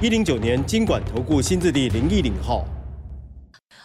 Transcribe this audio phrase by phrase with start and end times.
[0.00, 2.64] 一零九年经管投顾新字第零一零号。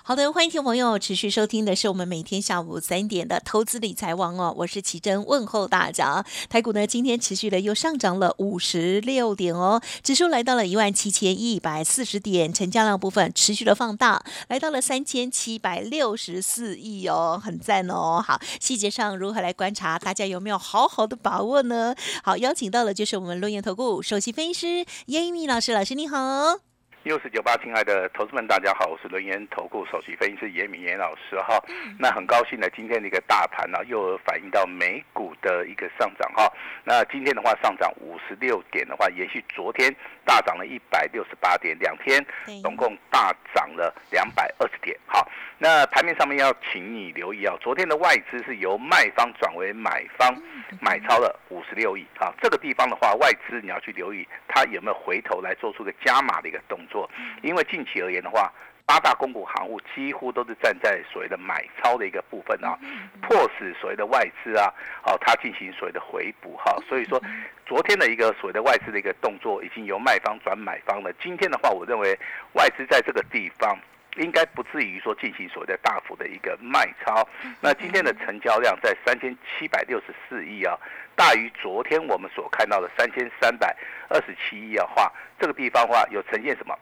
[0.06, 6.26] 好的，欢迎听众朋友持续收听的是我们每天下午三点的投资理财王哦，我是奇珍，问候大家。
[6.50, 18.22] 台股呢今天持续的又上涨了五十六点哦，指数来到了一万七千一百四十点，成交量部分持续的放大，来到了三千七百六十四亿哦，很赞哦。
[18.22, 21.96] 好，细节上如何来观察，大家有没有好好的把握呢？
[22.22, 26.73] 好，邀请到的就是我们论元投顾首席分析师叶一米老师，老师你好。
[27.04, 31.62] 六四九八，亲爱的投资们，大家好，我是轮研投顾首席分析师严敏严老师哈。
[32.00, 36.50] 那很高兴呢，今天的一个大盘呢，又反映到美股的一个上涨哈。
[36.86, 39.94] 那今天的话上涨五十六点的话，延续昨天
[40.26, 42.26] 大涨了一百六十八点，两天
[42.62, 44.98] 总共大涨了两百二十点。
[45.06, 50.34] 好，那盘面上面要请你留意啊，昨天的外资是由卖方转为买方，
[50.82, 52.34] 买超了五十六亿啊。
[52.42, 57.10] 这个地方的话，外资你要去留意，它有没有回头来做出个加码的一个动作。
[57.42, 58.52] 因为近期而言的话，
[58.86, 62.78] 八大公股行务几乎都是站在所谓的买超的一个部分啊，
[63.22, 64.72] 迫使所谓的外资啊，
[65.06, 66.76] 哦，它进行所谓的回补哈。
[66.88, 67.22] 所以说，
[67.66, 71.14] 昨天的一个所谓的外资的一个动作，已经由卖方转买方了。
[71.22, 72.20] 今天的话，我认为
[72.54, 73.78] 外资在这个地方
[74.18, 77.26] 应该不至于说进行所谓的大幅的一个卖超。
[77.62, 80.78] 那今天的成交量在三千七百六十四亿啊。
[81.16, 83.74] 大于昨天我们所看到的三千三百
[84.10, 86.78] 二十七亿的话，这个地方的话有呈现什么？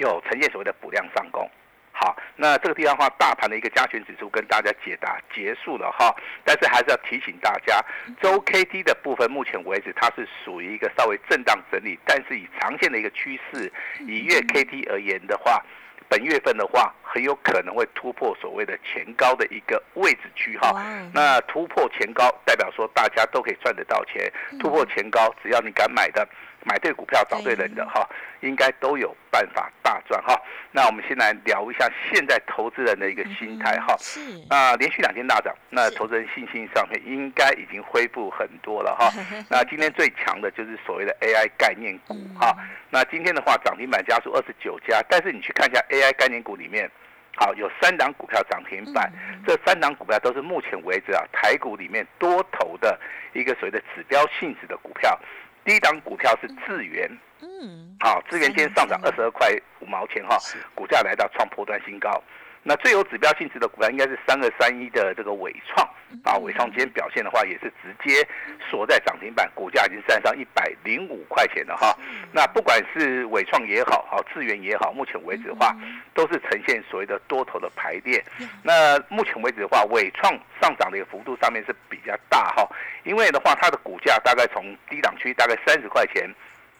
[0.00, 1.48] 嗯，有呈现所谓的补量上攻。
[1.92, 6.14] 好，那这个地方的话，大盘的一个加权指数跟大家解答结束了哈。
[6.44, 7.78] 但是还是要提醒大家，
[8.22, 15.62] 周 K D 的部分，目前为止它是属于一个稍微震荡整理，但是以长线的一个趋势，以月 K D 而言的话。
[16.08, 20.72] 本月份的话，很有可能会突破所谓的前高的一个位置区哈。
[21.14, 24.28] 那突破前高，代表说大家都可以赚得到钱。
[24.58, 26.28] 突破前高，只要你敢买的。
[26.64, 28.08] 买对股票找对人的哈，
[28.40, 30.38] 应该都有办法大赚哈。
[30.72, 33.96] 那我们先来聊一下现在投资人的一个心态哈。
[33.98, 34.20] 是。
[34.48, 39.10] 那连续两天大涨，那投资人信心上面应该已经恢复很多了哈。
[39.48, 42.54] 那今天最强的就是所谓的 AI 概念股哈。
[42.90, 46.90] 那今天的话涨停板加速二十九家，但是你去看一下 AI 概念股里面，
[47.36, 49.10] 好有三档股票涨停板，
[49.46, 53.00] 这三档股票都是目前为止啊台股里面多头的
[53.32, 55.18] 一个所谓的指标性质的股票。
[55.64, 57.10] 第一档股票是智源，
[57.42, 59.48] 嗯，好，智源今天上涨二十二块
[59.80, 60.38] 五毛钱哈，
[60.74, 62.22] 股价来到创破断新高。
[62.62, 65.88] 那最有指标性质的股票应该是三二三一的这个伟创，
[66.24, 68.26] 啊，伟创今天表现的话也是直接
[68.70, 71.96] 锁在涨停板，股价已经站上一百零五块钱了哈。
[72.32, 75.74] 那不管是伟创也好，好智源也好，目前为止的话
[76.12, 78.22] 都是呈现所谓的多头的排列。
[78.62, 82.68] 那目前为止的话，伟创上涨的一个幅度上面是比较大哈，
[83.04, 86.28] 因为的话它的股价大概从低档区大概三十块钱。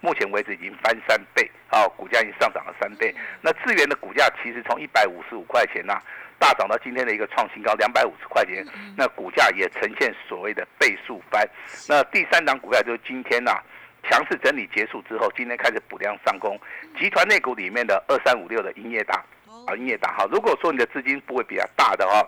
[0.00, 3.15] 目前为止已经翻三倍，好，股价已经上涨了三倍。
[3.41, 6.00] 那智源的股价其实从一百五十五块钱呐，
[6.38, 8.65] 大涨到今天的一个创新高两百五十块钱，
[8.97, 11.47] 那股价也呈现所谓的倍数翻。
[11.87, 13.53] 那第三档股票就是今天呐，
[14.09, 16.59] 强势整理结束之后，今天开始补量上攻。
[16.99, 19.22] 集团内股里面的二三五六的营业大，
[19.67, 20.27] 啊，营业大哈。
[20.31, 22.27] 如果说你的资金部位比较大的话，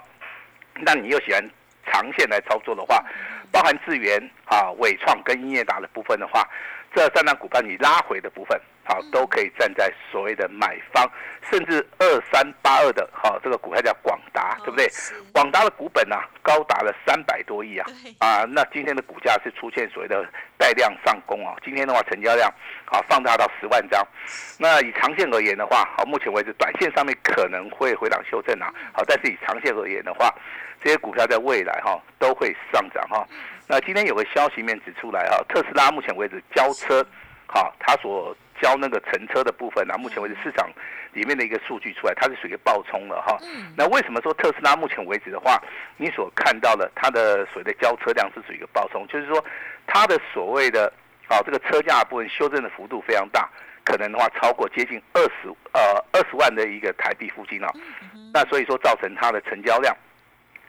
[0.75, 1.43] 那你又喜欢
[1.87, 3.03] 长线来操作的话，
[3.51, 6.47] 包含智源啊、伟创跟营业大的部分的话。
[6.95, 11.09] 这三大股票你拉回的部分，好，都可以站在所谓的买方，
[11.51, 14.89] 甚至二三八二的，好，这个股票叫广达，对不对？
[15.33, 17.87] 广达的股本呢，高达了三百多亿啊，
[18.19, 20.27] 啊，那今天的股价是出现所谓的
[20.59, 22.53] 带量上攻啊，今天的话成交量，
[22.85, 24.07] 好，放大到十万张。
[24.59, 30.29] 那以长线而言的话，好，目前为止短线上面可能会回档修正啊，好，但是以长线而言的话，
[30.83, 33.25] 这些股票在未来哈都会上涨哈。
[33.69, 37.07] 那今天有个消息面指出来哈，特斯拉目前为止交车，
[37.47, 40.71] 好，它所交那个乘车的部分呢，目前为止市场
[41.13, 43.37] 里面的一个数据出来，它是属于爆冲了哈。
[43.77, 45.61] 那为什么说特斯拉目前为止的话，
[45.97, 49.45] 你所看到的它的所谓的交车量是属于一个爆冲，就是说
[49.85, 50.91] 它的所谓的
[51.27, 53.51] 啊这个车价部分修正的幅度非常大，
[53.85, 55.81] 可能的话超过接近二十呃
[56.13, 57.69] 二十万的一个台币附近啊。
[58.33, 59.95] 那所以说造成它的成交量。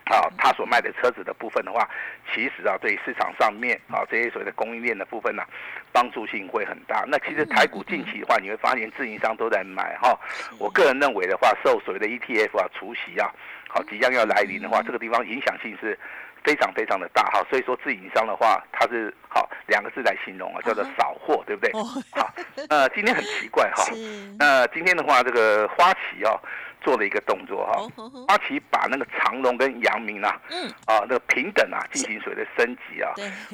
[0.06, 1.90] 啊，他所卖的车子的部分的话，
[2.34, 5.44] 其实啊，对市场上面啊这些所谓的供应链的部分呢，
[5.92, 7.06] 帮助性会很大。
[7.08, 10.20] 那其实台股近期的话，你会发现自营商都在买哈。
[10.60, 13.32] 我个人认为的话，受所谓的 ETF 啊除息啊，
[13.70, 15.98] 好即将要来临的话，这个地方影响性是
[16.44, 17.42] 非常非常的大哈。
[17.50, 21.72] 所以说自营商的话，它是好两个字来形容啊，叫做扫货，对不对？
[22.12, 22.34] 好，
[22.70, 23.86] 呃，今天很奇怪哈，
[24.38, 26.36] 那今天的话，这个花旗啊。
[26.84, 27.82] 做了一个动作哈，
[28.28, 33.12] 花旗把那个长隆跟阳明啊，嗯啊那个平等啊进行所谓的升级啊。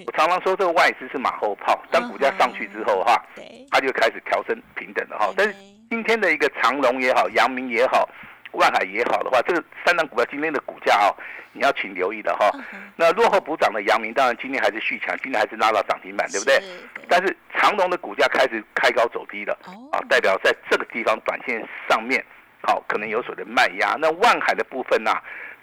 [0.07, 3.23] 我常常说这个外资是马后炮，当股价上去之后哈，
[3.69, 5.31] 它就开始调升平等了哈。
[5.37, 5.55] 但是
[5.89, 8.09] 今天的一个长隆也好，阳明也好，
[8.53, 11.13] 万海也好的话，这个三档股票今天的股价哦，
[11.53, 12.49] 你要请留意的哈。
[12.95, 16.59] 那落后补涨的阳明，当然今天还是续强，今天还是拉到涨停板，对不对？
[17.07, 19.57] 但是长隆的股价开始开高走低了，
[19.91, 22.25] 啊，代表在这个地方短线上面。
[22.61, 23.95] 好，可能有所的卖压。
[23.99, 25.11] 那万海的部分呢，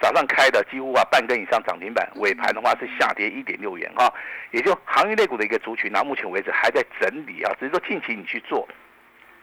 [0.00, 4.12] 早上开的几乎啊半根以上涨停板，尾盘的话是下跌一点六元哈，
[4.50, 8.66] 也就行业类股的一个族群那，目前为止还在整理啊，只是说近期你去做，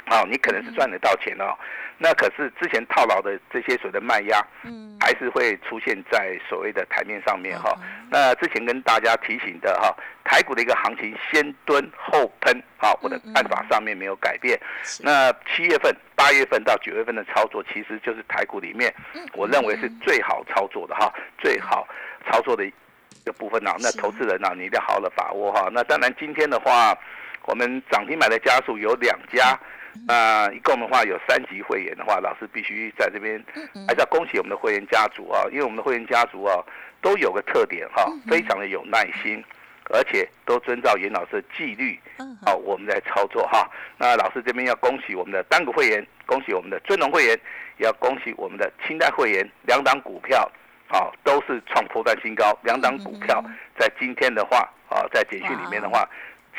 [0.06, 1.56] 好，你可能是赚得到钱哦。
[1.98, 7.74] 那可是之前套牢的这些所谓的卖压，嗯，还是会出现在所谓的台面上面哈。
[8.10, 9.96] 那之前跟大家提醒的哈，
[10.26, 14.60] 台股的一个行情先蹲后喷，哈，我的看法上面没有改变。
[15.00, 18.94] 那七月份、八月份到九月份的操作，其实就是台股里面，
[19.34, 21.88] 我认为是最好操作的哈，最好
[22.26, 22.74] 操作的一
[23.24, 23.76] 个部分呐。
[23.80, 25.70] 那投资人呐，你一定要好好的把握哈。
[25.72, 26.98] 那当然今天的话，
[27.46, 29.58] 我们涨停板的家数有两家。
[30.08, 33.42] 那一共的话有三级会员的话，老师必须在这边
[33.88, 36.62] 还是要恭喜我们的会员家族啊，因为我们的会员家族啊
[37.02, 39.44] 都有个特点哈，非常的有耐心，
[39.92, 42.00] 而且都遵照严老师的纪律，
[42.46, 43.70] 好，我们在操作哈。
[43.98, 47.40] 那老师这边要恭喜我们的单股会员，恭喜我们的尊龙会员，
[47.78, 50.52] 也要恭喜我们的清代会员，两档股票
[50.88, 53.44] 好都是创破断新高，两档股票
[53.78, 56.10] 在今天的话啊，在简讯里面的话。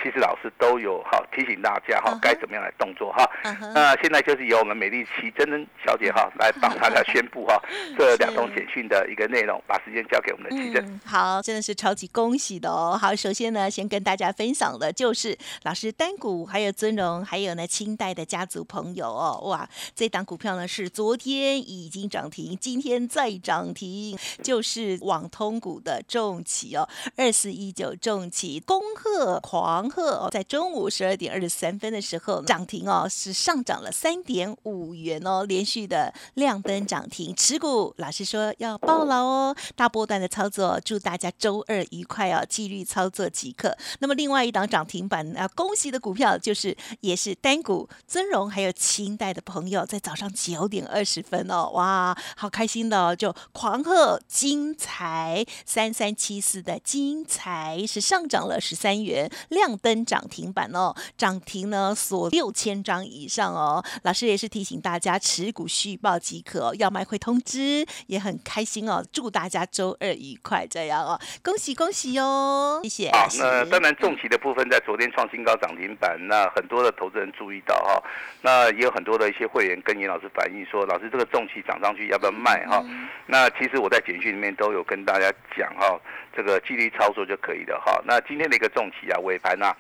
[0.03, 3.29] 其实老师都有哈提醒大家哈该怎么样来动作哈，
[3.75, 7.59] 那现在就是由我们美丽奇珍珍小姐哈来帮大家宣布哈
[7.97, 11.01] 这两通简讯的一个内容，把时间交给我们的奇珍。
[11.05, 12.99] 好，真的是超级恭喜的哦。
[13.01, 26.87] 好，首先呢，先跟大家分享的就是老师单股还有尊荣还有呢清代的家族朋友哦，哇，这档股票呢是昨天已经涨停，今天再涨停，就是网通股的重企哦，
[27.17, 29.84] 二四一九重企，恭贺狂。
[29.91, 37.35] 贺在中午十二点二十三分的时候涨停哦，是上涨了三点五元哦，连续的亮灯涨停。
[37.35, 43.77] 持股老师说要爆了哦，大波段的操作，祝大家周二愉快哦，纪律操作即可。
[43.99, 59.74] 那么另外一档涨停板啊，恭喜的股票就是也是单股尊荣还有清代的朋友，在早上九点二十分哦，哇，好开心的哦，就狂贺金财三三七四的金财是上涨了十三元亮。
[59.79, 63.85] 登涨停板哦，涨停呢锁六千张以上哦。
[64.03, 69.05] 老师也是提醒大家持股续报即可，要卖会通知，也很开心哦。
[69.13, 73.11] 祝大家周二愉快，这样哦，恭喜恭喜哦，谢谢。
[73.13, 78.03] 好，那当然重企的部分在昨天创新高涨停板，那很多的投资人注意到哈，
[78.43, 82.85] 那也有很多的一些会员跟严老师反映说，老师这个重企涨上去要不要卖哈？
[83.27, 85.99] 那其实我在简讯里面都有跟大家讲哈，
[86.37, 88.01] 这个纪律操作就可以了哈。
[88.05, 89.61] 那今天的一个重企啊尾盘。
[89.63, 89.75] 啊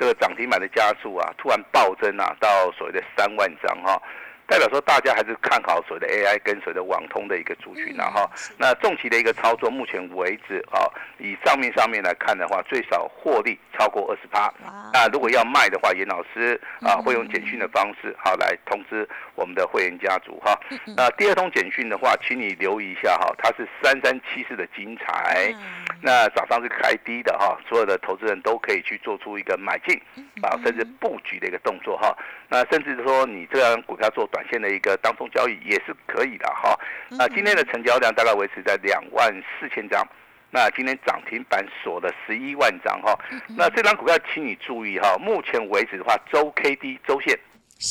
[0.00, 4.00] 这个涨停板的加速啊，突然暴增啊，到所谓的三万张哈。
[4.48, 8.30] 代表说大家还是看好所谓的 AI 跟随的网通的一个族群啊哈。
[8.56, 10.88] 那重期的一个操作，目前为止啊，
[11.18, 14.50] 以账面上面来看的话，最少获利超过二十趴。
[14.90, 20.58] 那如果要卖的话，严老师啊会用简讯的方式好来通知我们的会员家族哈。
[20.96, 25.54] 那第二通简讯的话，请你留意一下哈，它是三三七四的精彩。
[26.00, 30.00] 那早上是开低的哈，所有的投资人都可以去做出一个买进
[30.40, 32.16] 啊，甚至布局的一个动作哈。
[32.48, 34.37] 那甚至说你这样股票做短。
[34.38, 36.78] 短线的一个当中交易也是可以的哈，
[37.10, 39.28] 那今天的成交量大概维持在两万
[39.58, 40.06] 四千张，
[40.50, 43.18] 那今天涨停板锁了十一万张哈，
[43.56, 47.36] 那这张股票请你注意哈，目前为止的话周 K D 周线，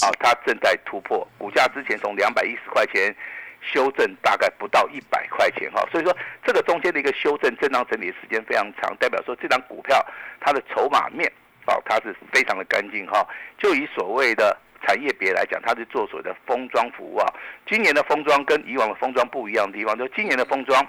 [0.01, 3.13] 啊它正在突破，股价之前从两百一十块钱
[3.59, 10.01] 修正大概不到一百块钱哈，所以说这个中间的一个修正震荡整理的时间非常长，代表说这张股票
[10.39, 11.29] 它的筹码面
[11.65, 13.27] 啊它是非常的干净哈，
[13.57, 14.57] 就以所谓的。
[14.85, 17.25] 产业别来讲，它是做所谓的封装服务啊。
[17.67, 20.85] 今年的封装跟以往的封装不一样的地方，就今年的封装，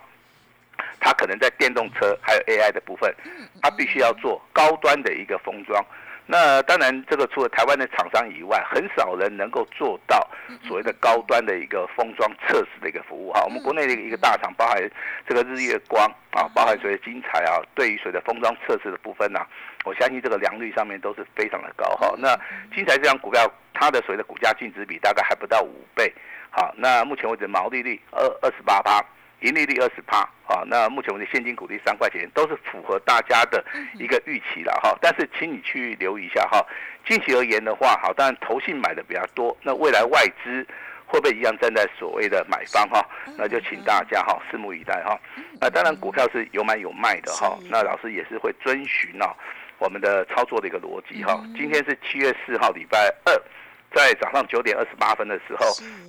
[1.01, 3.15] 它可能在电动车还有 AI 的部分，
[3.63, 5.85] 它必须要做高端的一个封装。
[6.31, 10.29] 那当然，这个除了台湾的厂商以外，很少人能够做到
[10.63, 13.43] 所谓的高端的一个封装测试的一个服务哈。
[13.45, 14.79] 我们国内的一个大厂，包含
[15.27, 19.41] 这个日月光啊，包含所谓的精彩啊，对于所谓的封装测试的部分呢，
[19.87, 22.15] 我相信这个良率上面都是非常的高哈。
[22.19, 22.37] 那
[22.77, 26.13] 精彩这张股票，它的所谓的股价净值比大概还不到五倍，
[26.51, 29.03] 好，那目前为止毛利率二二十八趴。
[29.41, 33.65] 盈利率二十趴，啊，那目前我们的现金股利三块钱，都是符合大家的
[33.95, 34.99] 一个预期了哈。
[35.01, 36.65] 但是，请你去留意一下哈。
[37.07, 40.67] 近期而言的话，好，当然投信买的比较多，那未来外资
[41.07, 43.07] 会不会一样站在所谓的买方哈？
[43.37, 45.17] 那就请大家哈拭目以待哈。
[45.61, 47.57] 那当然，股票是有买有卖的哈。
[47.71, 49.33] 那老师也是会遵循啊
[49.79, 51.41] 我们的操作的一个逻辑哈。
[51.57, 53.41] 今天是七月四号，礼拜二。
[53.95, 55.67] 在早上九点二十八分的时候，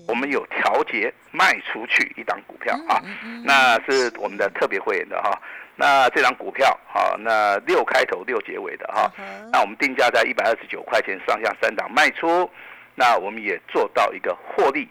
[0.08, 3.02] 我们有调节卖出去一档股票啊，
[3.44, 5.32] 那是我们的特别会员的哈。
[5.76, 9.10] 那这张股票哈，那六开头六结尾的哈，
[9.50, 12.50] 那我们定价在一百二十九块钱上下三档卖出，
[12.96, 14.90] 那我们也做到一个获利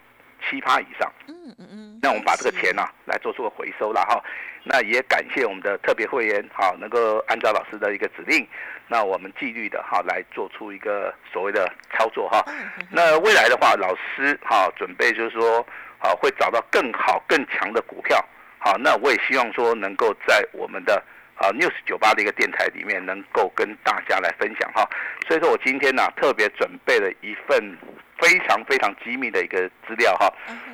[0.49, 1.13] 七趴以上。
[1.29, 4.23] 嗯嗯嗯，那我们把这个钱呢来做出个回收了哈。
[4.65, 8.47] 那也感谢我们的特别会员哈，能够按照老师的一个指令，
[8.87, 12.45] 那我们纪律的哈来做出一个所谓的操作哈。
[12.91, 15.65] 那未来的话，老师哈准备就是说，
[15.99, 18.23] 啊会找到更好更强的股票，
[18.59, 21.03] 好，那我也希望说能够在我们的
[21.39, 24.89] 啊 news 九八的一个电台里面能够跟大家来分享哈。
[25.27, 27.77] 所以说我今天呢特别准备了一份
[28.19, 30.33] 非常非常机密的一个资料哈。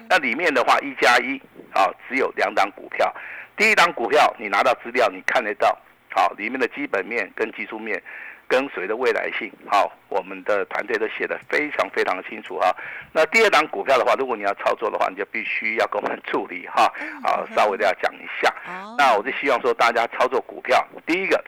[0.08, 1.40] 那里面的话一加一
[1.72, 3.14] 啊只有两档股票。
[3.56, 5.78] 第一档股票，你拿到资料，你看得到，
[6.10, 8.02] 好，里面的基本面跟技术面，
[8.48, 12.74] 跟随的未来性，好，我们的团队都写的非常非常的清楚哈。
[13.12, 18.54] 那第二档股票的话，如果你要操作的话，你就必须要跟我们处理哈，啊，稍微的要讲一下。
[18.98, 21.42] 那我就希望说，大家操作股票，第一个，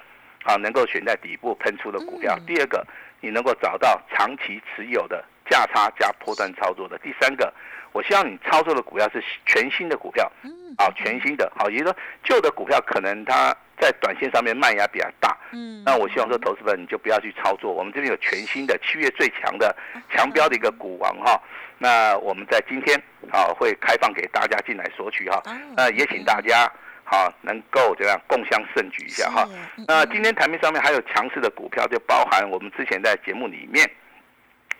[0.45, 2.87] 啊，能够选在底部喷出的股票；第二个，
[3.21, 7.53] 你能够找到长期持有的价差加波段操作的；第三个。
[7.97, 19.75] 我希望你操作的股票是全新的股票，嗯，啊，全新的，好，也就是说旧的股票可能它在短线上面卖压比较大，嗯，那我希望说投资者你就不要去操作，我们这边有全新的七月最强的
[20.11, 21.41] 强标的一个股王哈，
[21.79, 22.95] 那我们在今天
[23.33, 25.43] 啊会开放给大家进来索取哈，
[25.75, 26.71] 那也请大家
[27.03, 29.49] 好能够这样共襄盛举一下哈，
[29.89, 33.91] 那今天台面上面还有强势的股票，就包含我们之前在节目里面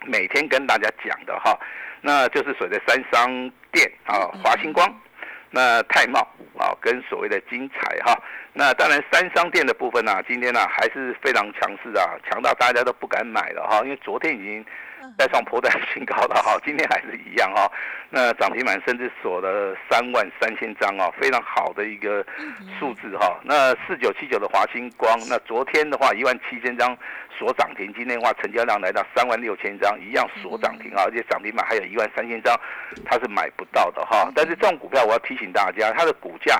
[0.05, 1.57] 每天跟大家讲的哈。
[2.01, 4.87] 那就是所谓的三商店啊，华星光，
[5.51, 6.19] 那泰茂
[6.57, 8.17] 啊，跟所谓的金彩哈，
[8.53, 14.65] 那当然三商店的部分呢，今天呢还是非常强势啊，强到大家都不敢买了哈，因为昨天已经。
[15.17, 17.69] 再创破断新高了哈，今天还是一样哈。
[18.09, 22.25] 那涨停板甚至锁了三万三千张啊，非常好的一个
[22.79, 23.39] 数字哈。
[23.43, 26.95] 那四九七九的华星光，那昨天的话一万七千张
[27.37, 32.55] 锁涨停，今天的话成交量来到三万六千张，一样锁涨停啊，而且涨停板还有一万三千张，
[33.05, 34.31] 它是买不到的哈。
[34.35, 36.59] 但是这种股票我要提醒大家，它的股价。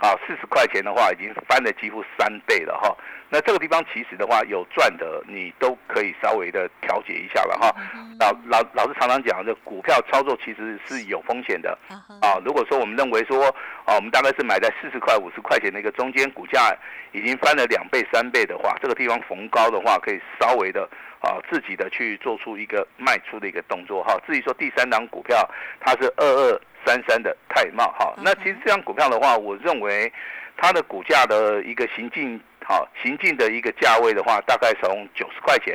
[0.00, 2.96] 啊，四十块钱的话，已经翻了几乎三倍了哈。
[3.30, 7.74] 那这个地方其实的话，有赚的你都可以稍微的调节一下了哈。
[8.18, 11.78] 老老老师常常讲，这股票操作其实是有风险的
[12.20, 12.40] 啊。
[12.44, 13.44] 如果说我们认为说，
[13.84, 16.74] 啊，我们大概是买在四十块、五十块钱的一个中间，股价
[17.12, 20.88] 已经翻了两倍、三倍的话，这个地方逢高的话，可以稍微的
[21.20, 24.18] 啊自己的去做出一个卖出的一个动作哈。
[24.26, 25.48] 至于说第三档股票，
[25.80, 26.60] 它是二二。
[26.86, 30.10] 三三的泰茂哈，那其实这张股票的话，我认为
[30.56, 35.74] 它的股价的一个行进，好行进的一个价位的话，大概从九十块钱，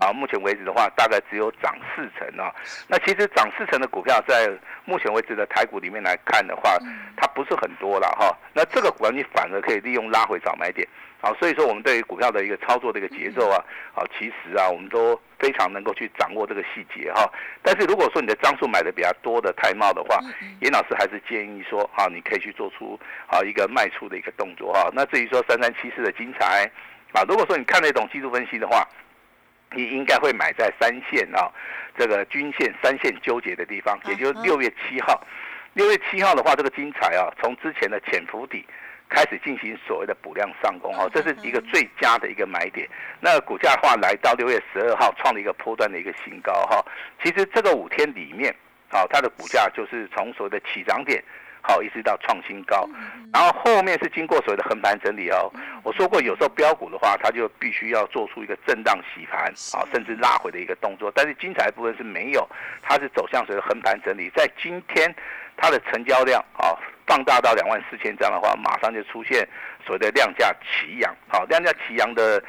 [0.00, 2.50] 啊，目前为止的话，大概只有涨四成啊。
[2.88, 4.48] 那其实涨四成的股票，在
[4.90, 6.76] 目前为止的台股里面来看的话，
[7.16, 8.36] 它不是很多了哈。
[8.52, 10.86] 那这个股票你反而可以利用拉回早买点。
[11.22, 13.62] 好，所以说我们对于股票的一个操作的一个节奏啊，
[13.94, 17.30] 好，其实啊，我们都非常能够去掌握这个细节哈。
[17.62, 20.18] 但是如果说你的张数买的比较多的太茂的话，
[20.60, 24.90] 严老师还是建议说，哈，你可以去做出好一个卖出的一个动作哈。
[24.92, 26.68] 那至于说三三七四的精彩
[27.12, 28.88] 啊，如果说你看得懂技术分析的话，
[29.74, 31.50] 你应该会买在三线啊，
[31.96, 35.22] 这个均线三线纠结的地方，也就是六月七号。
[35.74, 38.64] 六月七号的话，这个精彩啊，从之前的潜伏底。
[39.12, 42.88] 开始进行所谓的补量上攻哈，这是一个最佳的一个买点。
[43.18, 46.80] 那股价的话来到六月十二号创了一个波段的一个新高哈。
[47.20, 48.54] 其实这个五天里面，
[48.88, 51.20] 啊，它的股价就是从所谓的起涨点，
[51.62, 52.88] 好一直到创新高，
[53.32, 55.50] 然后后面是经过所谓的横盘整理哦。
[55.82, 61.12] 我说过，有时候标股的话，它就必须要做出一个震荡洗盘啊，甚至拉回的一个动作。
[61.14, 62.48] 但是精彩部分是没有，
[62.82, 64.30] 它是走向所谓的横盘整理。
[64.34, 65.14] 在今天，
[65.56, 66.76] 它的成交量啊。
[67.06, 69.44] 放大到两万四千张的话，马上就出现
[69.84, 72.40] 所谓的量价齐扬，好，量价齐扬的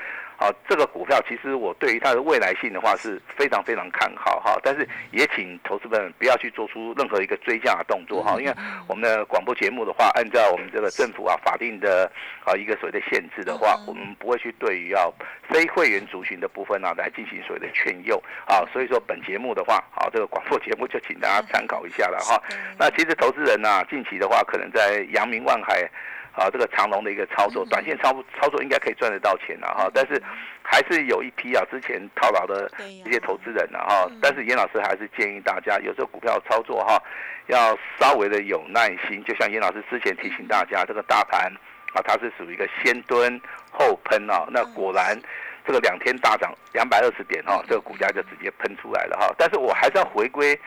[0.42, 8.54] 好，这个股票其实我对于它的未来性的话是非常非常看好哈，但是也请投资们不要去做出任何一个追加的动作哈，因为
[8.88, 12.12] 我们的广播节目的话，按照我们这个政府啊法定的
[12.44, 15.14] 啊一个所谓的限制的话，我们不会去对于要
[15.48, 18.18] 非会员族群的部分呢来进行所谓的劝诱
[18.48, 22.42] 啊，所以说本节目的话，好这个广播节目就请大家参考一下了哈。
[22.80, 25.88] 那其实投资人呢近期的话，可能在阳明万海。
[26.34, 30.22] 啊，这个长龙的一个操作，短线操操作应该可以赚得到钱的哈，但是
[30.64, 37.02] 还是有一批啊之前套牢的一些投资人呢哈，但是严老师还是建议大家，有时候股票操作哈，
[37.48, 41.52] 要稍微的有耐心，就像严老师之前提醒大家，这个大盘
[41.94, 45.20] 啊，它是属于一个先蹲后喷啊，那果然
[45.68, 50.58] 这个两天大涨两百二十点哈，这个股价就直接喷出来了哈，但是我还是要回归。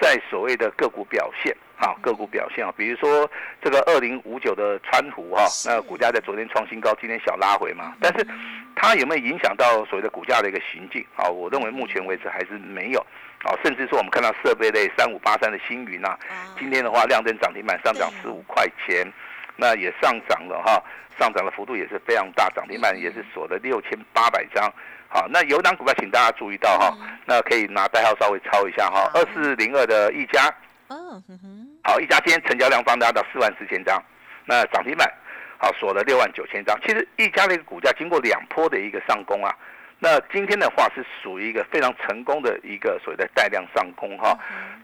[0.00, 3.28] 在所谓的个股表现，啊，个股表现啊，比如说
[3.62, 8.26] 这个二零五九的川湖哈，那股价在昨天创新高，今天小拉回嘛，但是
[8.74, 11.04] 它有没有影响到所谓的股价的一个行进？
[11.16, 13.00] 啊，我认为目前为止还是没有，
[13.44, 16.18] 啊，甚至说我们看到设备类三五八三的星云啊，
[16.58, 19.10] 今天的话亮灯涨停板上涨十五块钱，
[19.56, 20.82] 那也上涨了哈，
[21.18, 24.72] 上涨的幅度也是非常大，涨停板也是锁了六千八百张。
[25.08, 26.92] 好，那有档股票，请大家注意到哈，
[27.24, 30.52] 那可以拿代号稍微抄一下哈，二四零二的一家，
[30.88, 34.02] 嗯哼，好，一家今天成交量放大到四万四千张，
[34.44, 35.10] 那涨停板，
[35.58, 36.78] 好锁了六万九千张。
[36.82, 39.56] 其实一家的一个股价经过两波的一个上攻啊，
[40.00, 44.36] 那今天的话是属于一个非常成功的一个所谓的带量上攻哈，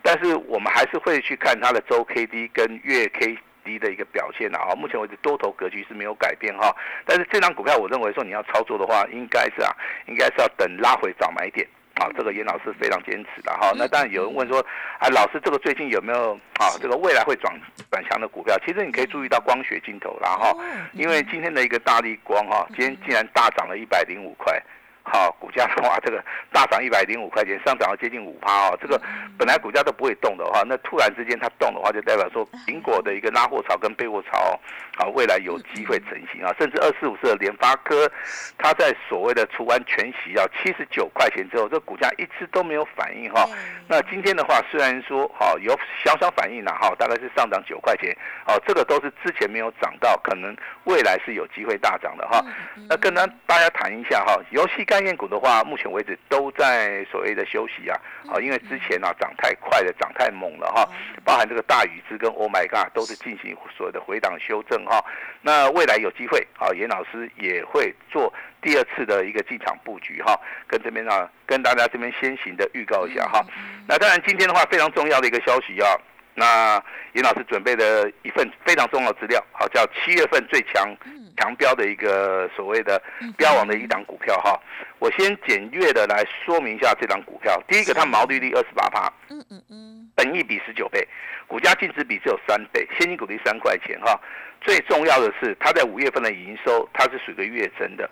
[0.03, 3.37] 但是我们还是会去看它的周 K D 跟月 K。
[3.65, 9.71] 低的一个表现了啊，目前为止多头格局是没有改变哈，但是这张股票我认为说你要操作的话，应该是啊，
[10.07, 11.67] 应该是要等拉回早买点
[11.97, 13.73] 啊，这个严老师非常坚持的哈。
[13.77, 14.59] 那当然有人问说，
[14.99, 17.53] 啊，老师这个最近有没有啊，这个未来会转
[17.91, 18.57] 转强的股票？
[18.67, 20.55] 其实你可以注意到光学镜头啦哈，
[20.93, 24.63] 因为今天的一个大力光哈，今天竟然大涨了一百零五块。
[25.05, 28.79] 好，股价的话，这个大涨一百零五块钱，上涨了接近五趴哦。
[28.81, 29.01] 这个
[29.37, 34.59] 本来股价都不会动的话，那突然之间它动的话，就代表说苹果的一个拉货潮跟备货潮，
[34.97, 36.55] 啊，未来有机会成型啊。
[36.57, 38.09] 甚至二四五四的联发科，
[38.57, 43.45] 它在所谓的除完全息要七十九块钱之后，这股价一直都没有反应哈。
[43.89, 52.41] 那今天的话，虽然说哈有小小反应了哈，大概是上涨九块钱，哦，这个都是之前没有涨到，可能未来是有机会大涨的哈。
[52.89, 54.87] 那跟大大家谈一下哈，游戏。
[54.93, 60.87] 概念股的话，目前为止都在所谓的休息啊，啊，因为之前啊涨太快了，涨太猛了哈，
[61.25, 65.03] 包含这个大禹之跟 Oh My God 都是进行所谓的回档修正哈。
[65.41, 73.43] 那未来有机会啊，严老师也会做第二次的一个进场布局哈，跟这边啊，跟大家这边先行的预告一下哈。
[73.89, 75.89] 那当然今天的话非常重要的一个消息啊，
[76.35, 76.75] 那
[77.15, 80.95] 严老师准备的一份非常重要的资料，好叫七月份最强。
[81.43, 83.03] 强标的一个所谓的
[83.37, 84.57] 标王的一档股票哈，
[85.01, 87.61] 我先简略的来说明一下这档股票。
[87.67, 91.07] 第一个，它毛利率二十八趴，嗯嗯嗯，本益比十九倍，
[91.49, 94.19] 股价净值比只有三倍，现金股利三块钱哈。
[94.61, 98.09] 最重要的是，它在五月份的营收它是属于月增的，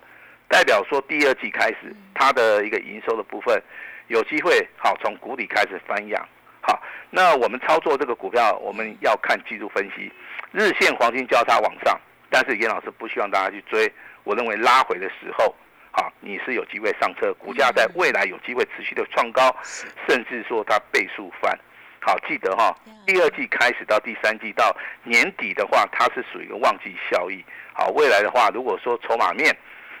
[0.49, 3.63] 代表说第二季开始它的一个营收的部分
[4.07, 6.27] 有机会好从谷底开始翻扬。
[6.59, 10.11] 好，那我们操作这个股票，我们要看技术分析，
[10.51, 11.97] 日线黄金交叉往上。
[12.31, 13.91] 但是严老师不希望大家去追，
[14.23, 15.53] 我认为拉回的时候，
[15.91, 19.53] 好，你是有机会上车，股价在未来有机会持续的创高，
[20.07, 21.59] 甚至说它倍数翻。
[21.99, 22.73] 好，记得哈，
[23.05, 27.43] 第二季开始到第三季到年底的话，它是属于一个旺季效益。
[27.73, 29.55] 好，未来的话，如果说筹码面，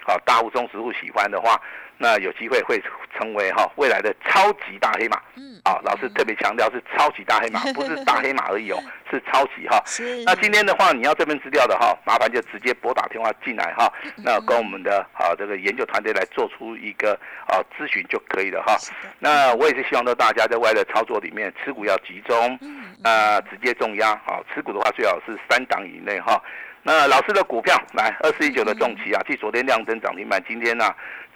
[0.07, 1.61] 好，大户中实户喜欢的话。
[2.01, 2.81] 那有机会会
[3.15, 8.77] 成为哈未来的超级大黑马，嗯，啊，老师特别强调是超级大黑马，不是大黑马而已哦，
[9.11, 9.79] 是超级哈。
[10.25, 13.87] 那今天的话，你要这份资料的哈，麻烦就直接拨打电话进来哈，
[14.17, 17.13] 那跟我们的啊这个研究团队来做出一个
[17.47, 18.75] 啊咨询就可以了哈。
[19.19, 26.41] 那我也是希望说大家在外的操作里面持股要集中，嗯，啊直接重压啊，持股的话最好是三档以内哈。
[26.83, 30.85] 那老师的股票来二四一九的重旗啊，继昨天亮灯涨停板，今天呢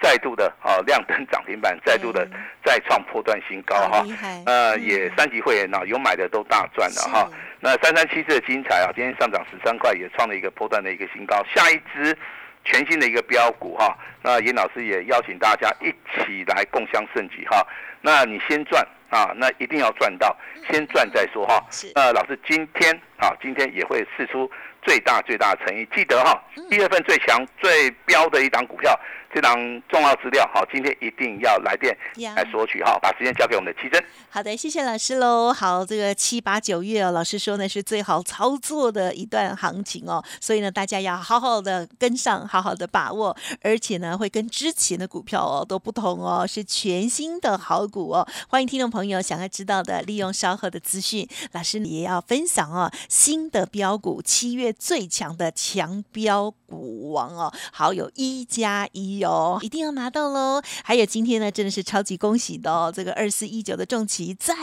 [0.02, 2.28] 再度的啊亮灯涨停板，再度的
[2.64, 4.04] 再创破断新高哈。
[4.48, 7.30] 呃，也三级会员呢有买的都大赚了哈。
[7.60, 11.44] 那三三七四的精彩啊，今天上涨十三块，也创了一个破断的一个新高。
[11.54, 12.18] 下一支
[12.64, 17.66] 全新的一个标股哈，那严老师也邀请大家一起来共襄盛举哈。
[18.02, 20.36] 那你先赚啊，那一定要赚到，
[20.70, 21.64] 先赚再说哈。
[21.94, 24.50] 那，老师今天啊，今天也会试出。
[24.86, 28.98] 最大最大的诚意，记得哈，一月份最强最标的一档股票，
[29.36, 29.54] 这张
[29.90, 31.94] 重要资料，好，今天一定要来电
[32.34, 34.02] 来索取哈，把时间交给我们的七珍。
[34.30, 35.52] 好的，谢谢老师喽。
[35.52, 48.26] 好，这个七八九月哦，老师说呢是最好操作的一段行情哦，所以呢大家要好好的跟上，好好的把握，而且呢会跟之前的股票哦都不同哦，是全新的好股哦。
[48.48, 60.62] 欢迎听众朋友想要知道的，利用稍后的资讯，老师也要分享哦新的标股，七月最强的强标股王哦，好有一加一哦，一定要拿到喽。
[60.84, 64.56] 还有今天呢真的是超级恭喜的哦，这个二四一九的重旗再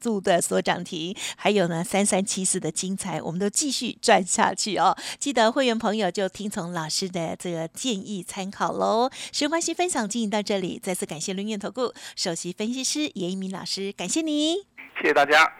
[0.00, 4.96] 度的所涨停，还有呢三三七四的精彩，我们都继续赚下去哦。
[5.18, 9.10] 记得会员朋友就听从老师的这个建议参考喽。
[9.32, 14.54] 时间关系，分享进行到这里，再次感谢轮源投顾首席分析师严一鸣老师，感谢你。
[15.00, 15.50] 谢谢大家。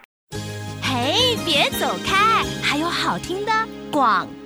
[0.82, 3.52] 嘿，别走开，还有好听的
[3.90, 4.41] 广告。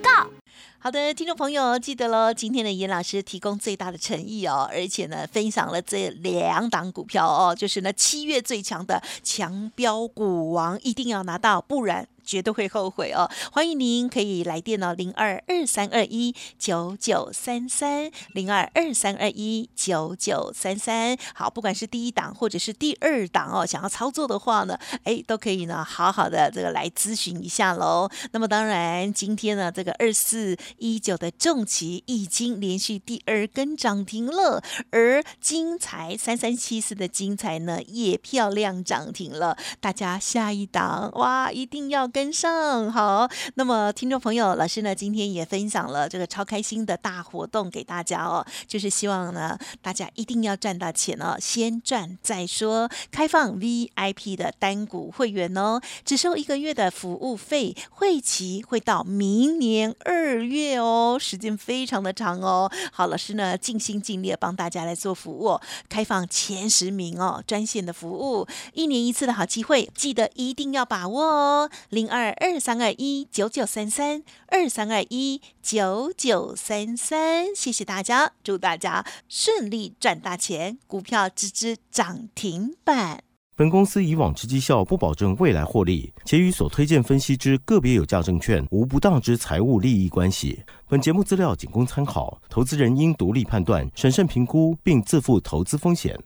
[0.78, 12.06] 好的，听众朋友记得喽，今天的严老师提供最大的诚意哦，而且呢，分享了这两档股票哦，就是呢七月最强的强标股王，一定要拿到，不然。
[12.26, 13.30] 绝对会后悔哦！
[13.52, 21.16] 欢迎您可以来电哦，零二二三二一九九三三零二二三二一九九三三。
[21.34, 28.10] 好，不管是第一档或者是第二档哦，想要操作的话呢，哎，都可以呢，好好的这个来咨询一下喽。
[28.32, 34.60] 那么当然，今天呢，这个二四一九的重旗已经连续第二根涨停了，
[34.90, 39.56] 而精彩三三七四的精彩呢，也漂亮涨停了。
[39.78, 42.10] 大家下一档哇，一定要。
[42.16, 52.88] 跟上好，那么听众朋友，老师呢今天也分享了这个超开心的大活动给大家哦，就是希望呢大家一定要赚到钱哦，先赚再说。
[53.10, 62.72] 开放 VIP 的单股会员哦，只收一个月的服务费，会期会到明年二月哦，时间非常的长哦。
[62.92, 71.70] 好，老师呢尽心尽力帮大家来做服务，开放前十名哦，专线的服务，一年一次的好机会，记得一定要把握哦，
[72.06, 72.16] 零。
[72.16, 83.22] 二二三二一九九三三二三二一九九三三，谢谢大家，祝大家顺利赚大钱，股票支支涨停板。
[83.56, 90.62] 本公司以往之绩效不保证未来获利，且与所推荐分析之个别有价证券无不当之财务利益关系。
[90.88, 96.18] 本节目资料仅供参考，投资人应独立判断、审慎评估，并自负投资风险。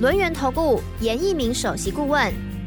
[0.00, 2.32] 轮源投顾严一鸣首席顾问，